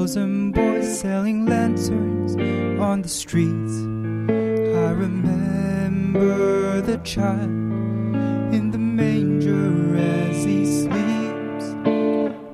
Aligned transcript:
Girls 0.00 0.16
and 0.16 0.54
boys 0.54 0.98
selling 0.98 1.44
lanterns 1.44 2.34
on 2.80 3.02
the 3.02 3.08
streets, 3.08 3.74
I 4.86 4.92
remember 4.92 6.80
the 6.80 6.96
child 7.04 7.50
in 8.54 8.70
the 8.70 8.78
manger 8.78 9.96
as 9.98 10.42
he 10.42 10.64
sleeps. 10.64 11.66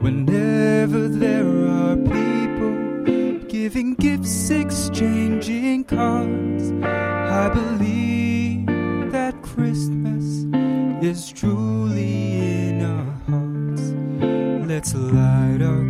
Whenever 0.00 1.06
there 1.06 1.46
are 1.68 1.96
people 1.96 3.38
giving 3.48 3.94
gifts, 3.94 4.50
exchanging 4.50 5.84
cards, 5.84 6.72
I 6.82 7.48
believe 7.54 8.66
that 9.12 9.40
Christmas 9.42 10.46
is 11.00 11.30
truly 11.30 12.70
in 12.70 12.82
our 12.82 13.12
hearts. 13.28 13.84
Let's 14.68 14.94
light 14.96 15.62
our 15.62 15.85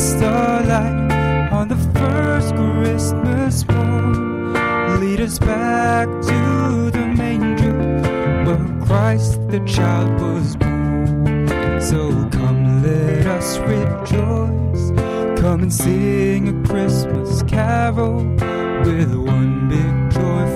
starlight 0.00 1.52
on 1.52 1.68
the 1.68 1.76
first 1.98 2.54
Christmas 2.54 3.68
morn, 3.68 5.00
lead 5.00 5.20
us 5.20 5.38
back 5.38 6.08
to 6.08 6.90
the 6.90 7.06
manger 7.16 7.76
where 8.46 8.86
Christ 8.86 9.46
the 9.48 9.60
child 9.60 10.10
was 10.20 10.56
born. 10.56 11.80
So 11.82 12.28
come, 12.32 12.82
let 12.82 13.26
us 13.26 13.58
rejoice. 13.58 14.90
Come 15.40 15.62
and 15.62 15.72
sing 15.72 16.48
a 16.48 16.68
Christmas 16.68 17.42
carol 17.42 18.24
with 18.84 19.14
one 19.14 19.68
big 19.68 20.10
joyful 20.10 20.49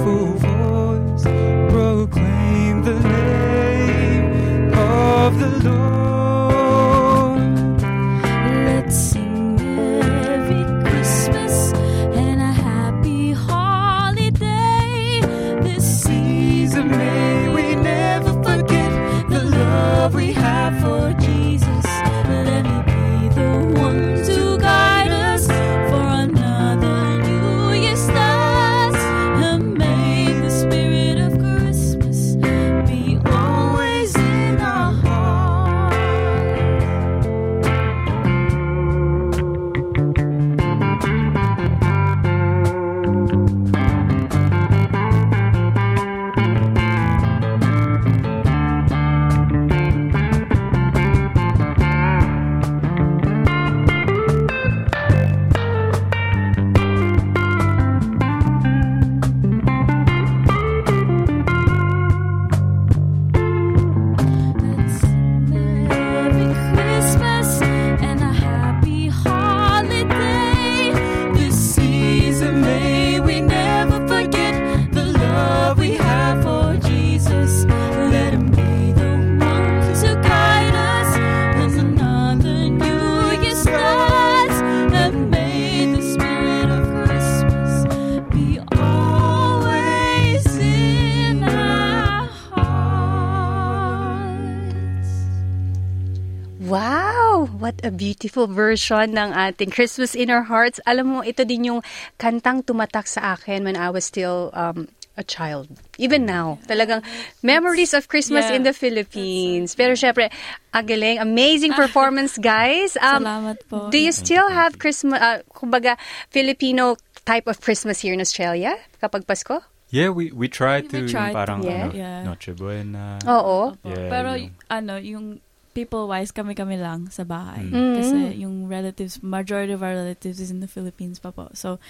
a 97.84 97.92
beautiful 97.92 98.48
version 98.48 99.12
ng 99.12 99.30
ating 99.30 99.68
Christmas 99.68 100.16
in 100.16 100.32
Our 100.32 100.48
Hearts. 100.48 100.80
Alam 100.88 101.06
mo, 101.06 101.18
ito 101.20 101.44
din 101.44 101.68
yung 101.68 101.80
kantang 102.16 102.64
tumatak 102.64 103.04
sa 103.04 103.36
akin 103.36 103.62
when 103.62 103.76
I 103.76 103.92
was 103.92 104.08
still 104.08 104.48
um, 104.56 104.88
a 105.14 105.22
child. 105.22 105.68
Even 106.00 106.24
now. 106.26 106.58
Talagang 106.66 107.04
memories 107.38 107.92
of 107.92 108.08
Christmas 108.08 108.48
Yeah. 108.48 108.56
in 108.56 108.62
the 108.64 108.72
Philippines. 108.72 109.76
Pero 109.76 109.94
syempre, 109.94 110.32
ang 110.72 110.88
galing. 110.88 111.20
Amazing 111.20 111.76
performance, 111.76 112.40
guys. 112.40 112.96
Um, 113.04 113.22
Salamat 113.22 113.58
po. 113.68 113.92
Do 113.92 113.98
you 114.00 114.10
still 114.10 114.48
have 114.48 114.80
Christmas, 114.80 115.20
uh, 115.20 115.44
kumbaga, 115.52 116.00
Filipino 116.32 116.96
type 117.22 117.44
of 117.46 117.60
Christmas 117.60 118.00
here 118.00 118.16
in 118.16 118.20
Australia 118.20 118.74
kapag 118.98 119.28
Pasko? 119.28 119.60
Yeah, 119.94 120.10
we 120.10 120.34
we 120.34 120.50
try 120.50 120.82
to 120.82 120.90
We 120.90 121.06
yung 121.06 121.14
try 121.14 121.30
to, 121.30 121.36
parang 121.38 121.60
yeah. 121.62 121.86
ano, 121.86 121.94
Yeah. 121.94 122.18
Noche 122.26 122.50
Buena. 122.50 123.22
Oo. 123.30 123.78
Opo. 123.78 123.86
Yeah, 123.86 124.10
Pero 124.10 124.28
yung- 124.34 124.56
ano, 124.66 124.94
yung 124.98 125.26
people-wise, 125.74 126.30
kami-kami 126.30 126.78
lang 126.78 127.10
sa 127.10 127.26
bahay. 127.26 127.66
Mm. 127.66 127.94
Kasi 127.98 128.16
yung 128.46 128.70
relatives, 128.70 129.18
majority 129.20 129.74
of 129.74 129.82
our 129.82 129.92
relatives 129.98 130.38
is 130.38 130.54
in 130.54 130.62
the 130.62 130.70
Philippines 130.70 131.18
pa 131.18 131.34
po. 131.34 131.50
So, 131.52 131.82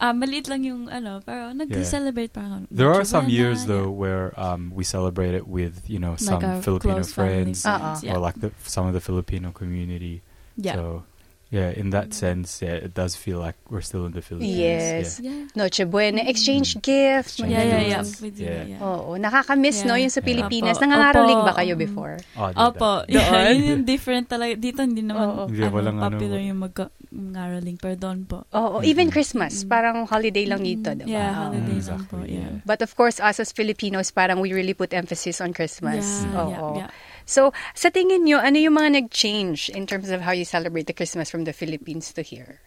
ah 0.00 0.16
maliit 0.16 0.48
lang 0.48 0.64
yung 0.64 0.88
ano, 0.88 1.20
pero 1.20 1.52
nag-celebrate 1.52 2.32
parang 2.32 2.64
There 2.72 2.88
are 2.88 3.04
some 3.04 3.28
Buena, 3.28 3.36
years 3.36 3.68
though 3.68 3.92
yeah. 3.92 4.00
where 4.00 4.26
um, 4.40 4.72
we 4.72 4.80
celebrate 4.80 5.36
it 5.36 5.44
with 5.44 5.84
you 5.92 6.00
know 6.00 6.16
some 6.16 6.40
our 6.40 6.64
Filipino 6.64 7.04
close 7.04 7.12
family 7.12 7.52
friends 7.52 7.68
Uh-uh. 7.68 8.00
or 8.08 8.16
like 8.16 8.40
the, 8.40 8.48
some 8.64 8.88
of 8.88 8.96
the 8.96 9.04
Filipino 9.04 9.52
community. 9.52 10.24
yeah. 10.56 10.80
So 10.80 11.04
yeah, 11.50 11.70
in 11.70 11.90
that 11.90 12.10
sense, 12.12 12.58
yeah, 12.58 12.78
it 12.78 12.94
does 12.94 13.14
feel 13.14 13.36
like 13.36 13.58
we're 13.66 13.82
still 13.82 14.06
in 14.06 14.12
the 14.12 14.22
Philippines. 14.22 14.54
Yes. 14.54 15.06
Yeah. 15.18 15.50
Noche 15.52 15.82
Buena, 15.84 16.22
exchange 16.22 16.78
gifts. 16.78 17.36
Exchange 17.36 17.42
mga 17.42 17.50
Yeah, 17.50 17.60
yeah, 17.60 17.74
ganun. 17.74 17.82
yeah. 17.84 18.00
Yes. 18.00 18.08
We 18.18 18.30
do 18.30 18.40
Yeah. 18.40 18.50
that, 18.54 18.66
yeah. 18.70 18.80
Oo, 18.80 19.10
nakakamiss 19.16 19.82
no 19.82 19.94
yung 19.94 20.08
sa 20.08 20.20
Pilipinas. 20.20 20.78
Opo. 20.78 20.82
Nangangaroling 20.82 21.40
ba 21.42 21.52
kayo 21.54 21.74
Mm. 21.74 21.82
before? 21.82 22.14
Oh, 22.34 22.48
I. 22.48 22.54
Opo. 22.56 22.92
Doon? 23.02 23.10
Yeah, 23.10 23.50
yun 23.50 23.64
yung 23.68 23.84
different 23.92 24.26
talaga. 24.26 24.54
Dito 24.54 24.80
hindi 24.80 25.02
naman 25.02 25.26
Oo. 25.28 25.42
Hindi, 25.46 25.60
ano, 25.60 25.74
walang 25.74 25.98
popular 25.98 26.38
wa- 26.38 26.46
yung 26.46 26.60
mag-araling. 26.62 27.76
Pero 27.76 27.94
doon 27.96 28.18
po. 28.24 28.46
Oo, 28.52 28.80
even 28.82 29.10
Christmas, 29.10 29.64
parang 29.64 30.06
holiday 30.06 30.46
lang 30.46 30.62
dito, 30.62 30.90
diba? 30.92 31.06
Mm. 31.06 31.10
Yeah, 31.10 31.30
Oo. 31.30 31.40
holiday 31.50 31.76
Mm, 31.76 31.88
lang 31.88 32.02
po. 32.06 32.16
Yeah. 32.22 32.52
But 32.62 32.80
of 32.80 32.94
course, 32.94 33.18
us 33.18 33.38
as 33.38 33.50
Filipinos, 33.50 34.10
parang 34.10 34.38
we 34.38 34.52
really 34.52 34.72
put 34.72 34.94
emphasis 34.94 35.42
on 35.42 35.50
Christmas. 35.50 36.06
Yeah, 36.24 36.38
Oo. 36.38 36.48
yeah, 36.48 36.86
yeah. 36.86 36.90
So, 37.30 37.54
sa 37.78 37.94
tingin 37.94 38.26
nyo, 38.26 38.42
ano 38.42 38.58
yung 38.58 38.74
mga 38.74 39.06
nag-change 39.06 39.70
in 39.70 39.86
terms 39.86 40.10
of 40.10 40.26
how 40.26 40.34
you 40.34 40.42
celebrate 40.42 40.90
the 40.90 40.92
Christmas 40.92 41.30
from 41.30 41.46
the 41.46 41.54
Philippines 41.54 42.10
to 42.18 42.26
here? 42.26 42.58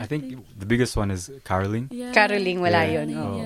I 0.00 0.08
think 0.08 0.32
the 0.56 0.64
biggest 0.64 0.96
one 0.96 1.12
is 1.12 1.28
caroling. 1.44 1.92
Yeah. 1.92 2.16
Caroling, 2.16 2.64
wala 2.64 2.88
Yeah. 2.88 2.94
yun. 2.96 3.06
Yeah. 3.12 3.20
Oo. 3.20 3.44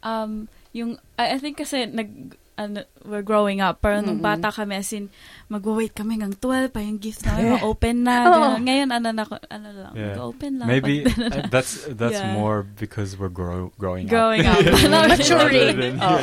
Um, 0.00 0.30
yung, 0.72 0.90
I, 1.20 1.36
I 1.36 1.38
think 1.38 1.58
kasi 1.58 1.84
nag, 1.84 2.32
ano, 2.54 2.86
we're 3.02 3.26
growing 3.26 3.58
up. 3.58 3.82
Pero 3.82 3.98
nung 3.98 4.22
bata 4.22 4.54
kami, 4.54 4.78
as 4.78 4.94
in, 4.94 5.10
mag-wait 5.50 5.90
kami 5.90 6.14
hanggang 6.14 6.38
12 6.38 6.70
pa 6.70 6.78
yung 6.78 7.02
gifts 7.02 7.26
namin, 7.26 7.58
ma-open 7.58 7.96
na. 8.06 8.14
Oo. 8.22 8.30
ganun. 8.54 8.62
Ngayon, 8.64 8.88
ano 8.94 9.08
na, 9.10 9.24
ano 9.50 9.68
lang, 9.74 9.92
Yeah. 9.92 10.14
mag-open 10.14 10.52
lang. 10.62 10.66
Maybe 10.70 10.92
uh, 11.10 11.50
that's 11.50 11.84
that's 11.92 12.22
Yeah. 12.22 12.32
more 12.32 12.62
because 12.62 13.18
we're 13.18 13.28
grow, 13.28 13.74
growing 13.76 14.06
up. 14.06 14.14
growing 14.14 14.46
up. 14.46 14.62
Maturing. 15.10 15.98
Oo. 15.98 16.22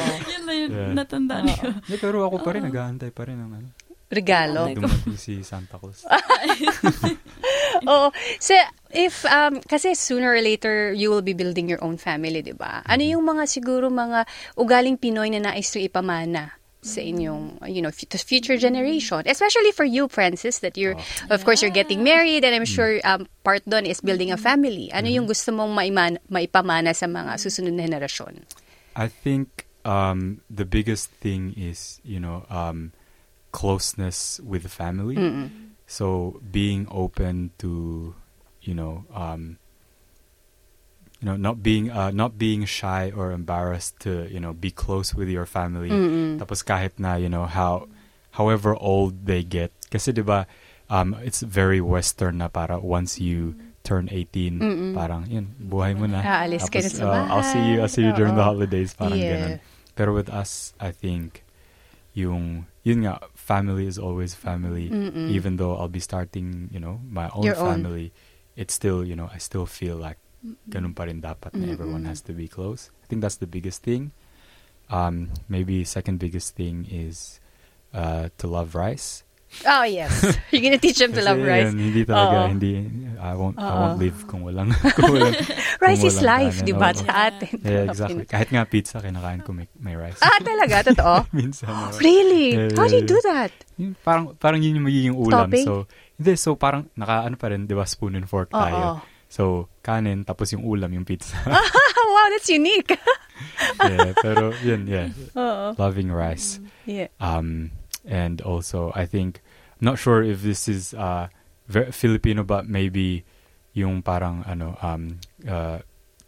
Yun 0.51 0.69
na 0.69 0.77
yun, 0.77 0.91
Yeah. 0.91 0.93
natandaan 0.93 1.45
ko. 1.49 1.65
Hindi, 1.81 1.97
pero 1.97 2.17
ako 2.23 2.35
pa 2.39 2.49
rin, 2.51 2.63
nag-aantay 2.63 3.09
pa 3.09 3.23
rin 3.25 3.39
ng 3.39 3.51
ano. 3.51 3.67
Regalo. 4.11 4.67
Dumating 4.67 5.15
si 5.15 5.39
Santa 5.39 5.79
Claus. 5.79 6.03
Oo. 7.87 8.11
So, 8.39 8.53
if, 8.91 9.23
um, 9.25 9.63
kasi 9.63 9.95
sooner 9.95 10.35
or 10.35 10.41
later, 10.43 10.91
you 10.91 11.09
will 11.09 11.23
be 11.23 11.31
building 11.31 11.71
your 11.71 11.79
own 11.79 11.95
family, 11.95 12.43
di 12.43 12.51
ba? 12.51 12.83
Ano 12.85 13.03
yung 13.03 13.23
mga 13.23 13.47
siguro 13.47 13.87
mga 13.87 14.27
ugaling 14.59 14.99
Pinoy 14.99 15.31
na 15.31 15.39
nais 15.51 15.71
to 15.71 15.79
ipamana 15.79 16.59
sa 16.81 16.99
inyong, 16.99 17.61
you 17.69 17.79
know, 17.79 17.87
f- 17.87 18.03
to 18.09 18.17
future 18.19 18.57
generation? 18.59 19.23
Especially 19.23 19.71
for 19.71 19.87
you, 19.87 20.11
Francis, 20.11 20.59
that 20.59 20.75
you're, 20.75 20.99
of 21.31 21.47
course, 21.47 21.63
you're 21.63 21.71
getting 21.73 22.03
married 22.03 22.43
and 22.43 22.51
I'm 22.51 22.67
sure 22.67 22.99
um, 23.07 23.31
part 23.47 23.63
doon 23.63 23.87
is 23.87 24.03
building 24.03 24.31
a 24.31 24.37
family. 24.37 24.91
Ano 24.91 25.07
yung 25.07 25.23
gusto 25.23 25.55
mong 25.55 25.71
maiman, 25.71 26.19
maipamana 26.27 26.91
sa 26.91 27.07
mga 27.07 27.39
susunod 27.39 27.71
na 27.71 27.87
henerasyon? 27.87 28.43
I 28.97 29.07
think 29.07 29.70
um, 29.85 30.41
the 30.49 30.65
biggest 30.65 31.09
thing 31.21 31.53
is, 31.57 31.99
you 32.03 32.19
know, 32.19 32.45
um, 32.49 32.91
closeness 33.51 34.39
with 34.43 34.63
the 34.63 34.69
family. 34.69 35.17
So 35.87 36.39
being 36.51 36.87
open 36.89 37.51
to, 37.59 38.15
you 38.61 38.73
know, 38.73 39.03
um, 39.13 39.57
you 41.19 41.25
know, 41.27 41.35
not 41.37 41.61
being 41.61 41.91
uh, 41.91 42.09
not 42.11 42.37
being 42.37 42.65
shy 42.65 43.11
or 43.13 43.31
embarrassed 43.31 43.99
to, 44.01 44.25
you 44.31 44.39
know, 44.39 44.53
be 44.53 44.71
close 44.71 45.13
with 45.13 45.29
your 45.29 45.45
family. 45.45 45.91
Tapos 46.39 46.63
kahit 46.65 46.97
na, 46.97 47.15
you 47.15 47.29
know, 47.29 47.45
how 47.45 47.87
however 48.39 48.73
old 48.73 49.25
they 49.27 49.43
get. 49.43 49.69
Kasi 49.91 50.15
'di 50.15 50.23
ba, 50.23 50.47
um, 50.89 51.13
it's 51.21 51.41
very 51.43 51.81
western 51.83 52.39
na 52.39 52.47
para 52.47 52.79
once 52.79 53.19
you 53.19 53.53
turn 53.83 54.07
18, 54.09 54.93
parang 54.93 55.25
yun, 55.25 55.57
buhay 55.57 55.97
mo 55.97 56.05
na. 56.05 56.21
Aalis 56.21 56.69
ka 56.69 56.79
na 56.79 56.89
Tapos, 56.89 56.97
sa 56.97 57.05
uh, 57.05 57.25
I'll 57.33 57.45
see 57.45 57.61
you, 57.61 57.81
I'll 57.81 57.89
see 57.89 58.05
you 58.05 58.13
during 58.13 58.35
the 58.35 58.45
holidays, 58.45 58.93
parang 58.93 59.17
Yeah. 59.17 59.33
ganun. 59.35 59.53
Pero 59.93 60.13
with 60.13 60.29
us, 60.29 60.73
I 60.79 60.93
think, 60.93 61.43
yung, 62.13 62.67
yun 62.83 63.03
nga, 63.03 63.19
family 63.33 63.87
is 63.87 63.97
always 63.97 64.33
family. 64.33 64.91
Even 65.31 65.57
though 65.57 65.75
I'll 65.77 65.91
be 65.91 66.03
starting, 66.03 66.69
you 66.71 66.79
know, 66.79 67.01
my 67.07 67.29
own 67.33 67.43
Your 67.47 67.57
own. 67.57 67.81
family, 67.81 68.11
it's 68.55 68.73
still, 68.73 69.03
you 69.03 69.15
know, 69.15 69.29
I 69.33 69.37
still 69.37 69.65
feel 69.65 69.95
like 69.97 70.17
ganun 70.69 70.95
pa 70.97 71.05
rin 71.05 71.21
dapat 71.21 71.53
na 71.53 71.69
everyone 71.69 72.05
has 72.05 72.21
to 72.25 72.33
be 72.33 72.49
close. 72.49 72.89
I 73.01 73.05
think 73.05 73.21
that's 73.21 73.37
the 73.37 73.45
biggest 73.45 73.85
thing. 73.85 74.09
Um, 74.89 75.29
maybe 75.47 75.85
second 75.85 76.17
biggest 76.19 76.57
thing 76.57 76.83
is 76.89 77.39
uh, 77.93 78.27
to 78.41 78.45
love 78.49 78.75
rice. 78.75 79.23
Oh, 79.67 79.83
yes. 79.83 80.11
You're 80.51 80.63
gonna 80.63 80.79
teach 80.79 80.97
them 80.97 81.11
to 81.13 81.21
love 81.21 81.37
rice. 81.37 81.69
yun, 81.69 81.77
hindi 81.91 82.01
talaga, 82.07 82.47
Oo. 82.47 82.51
hindi, 82.55 82.71
I 83.19 83.35
won't, 83.35 83.59
I 83.59 83.73
won't 83.77 83.99
live 83.99 84.17
kung 84.25 84.41
walang, 84.47 84.71
kung 84.97 85.11
walang, 85.11 85.35
Rice 85.83 86.07
is 86.07 86.17
walang 86.23 86.25
life, 86.25 86.57
kanin. 86.63 86.67
di 86.71 86.73
ba? 86.73 86.89
Oo. 86.89 86.99
Sa 87.03 87.11
atin. 87.29 87.53
Yeah, 87.61 87.83
exactly. 87.85 88.23
Kahit 88.25 88.49
nga 88.49 88.63
pizza, 88.65 88.97
kinakain 89.03 89.43
ko 89.43 89.51
may, 89.53 89.67
may 89.77 89.93
rice. 89.99 90.17
Ah, 90.23 90.39
talaga? 90.41 90.87
Totoo? 90.89 91.27
Minsan. 91.35 91.67
oo. 91.69 91.93
Really? 91.99 92.55
Yeah, 92.57 92.73
How 92.79 92.87
do 92.87 92.95
you 92.95 93.03
yeah, 93.05 93.11
do 93.11 93.17
that? 93.27 93.51
Yun, 93.77 93.91
parang, 94.01 94.25
parang 94.39 94.59
yun 94.63 94.79
yung 94.79 94.87
magiging 94.87 95.15
ulam. 95.19 95.51
Topping? 95.51 95.65
So, 95.67 95.73
hindi, 96.17 96.31
so 96.39 96.55
parang 96.55 96.87
nakaano 96.95 97.35
pa 97.35 97.51
rin, 97.51 97.67
di 97.67 97.75
ba, 97.75 97.83
spoon 97.85 98.15
and 98.17 98.25
fork 98.31 98.49
Oo. 98.55 98.57
tayo. 98.57 98.83
So, 99.31 99.67
kanin, 99.79 100.23
tapos 100.23 100.51
yung 100.55 100.63
ulam, 100.63 100.91
yung 100.91 101.03
pizza. 101.07 101.35
wow, 101.47 102.25
that's 102.31 102.47
unique. 102.51 102.91
yeah, 103.79 104.11
pero 104.19 104.51
yun, 104.63 104.87
yeah. 104.87 105.07
Oo. 105.35 105.75
Loving 105.75 106.11
rice. 106.11 106.59
Yeah. 106.83 107.07
Um, 107.19 107.71
and 108.05 108.41
also, 108.41 108.91
I 108.95 109.05
think, 109.05 109.41
I'm 109.79 109.85
not 109.85 109.99
sure 109.99 110.23
if 110.23 110.41
this 110.41 110.67
is 110.67 110.93
uh, 110.93 111.27
ver- 111.67 111.91
Filipino, 111.91 112.43
but 112.43 112.67
maybe 112.67 113.23
yung 113.73 114.01
parang, 114.01 114.43
ano, 114.47 114.77
um, 114.81 115.19
uh, 115.47 115.79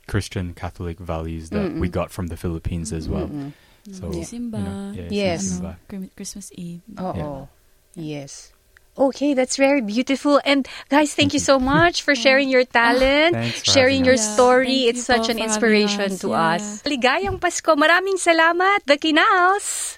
Christian 0.08 0.54
Catholic 0.54 1.00
values 1.00 1.50
that 1.52 1.74
we 1.80 1.88
got 1.88 2.12
from 2.12 2.28
the 2.28 2.36
Philippines 2.38 2.92
as 2.92 3.08
well. 3.08 3.30
So, 3.92 4.12
Simba. 4.24 4.58
you 4.58 4.64
know, 4.64 4.92
yeah, 4.96 5.08
Yes. 5.12 5.44
Simba. 5.48 5.68
Ano, 5.76 5.88
Crim- 5.90 6.12
Christmas 6.16 6.52
Eve. 6.56 6.82
Oo. 7.00 7.48
Yes. 7.96 8.52
Okay, 8.96 9.34
that's 9.34 9.58
very 9.58 9.82
beautiful. 9.82 10.40
And 10.46 10.68
guys, 10.88 11.16
thank 11.16 11.34
you 11.34 11.40
so 11.40 11.58
much 11.74 12.04
for 12.04 12.14
sharing 12.16 12.48
your 12.48 12.64
talent, 12.70 13.34
Thanks 13.36 13.64
sharing 13.66 14.06
your 14.06 14.16
us. 14.16 14.24
Yeah, 14.28 14.34
story. 14.36 14.68
thank 14.86 14.90
It's 14.96 15.04
you 15.10 15.16
such 15.18 15.28
an 15.30 15.40
inspiration 15.40 16.12
us. 16.14 16.20
to 16.22 16.30
Yeah. 16.30 16.56
us. 16.60 16.64
Ligayang 16.84 17.40
Pasko. 17.42 17.76
Maraming 17.76 18.20
salamat, 18.22 18.86
The 18.86 18.96
Quinals. 19.02 19.98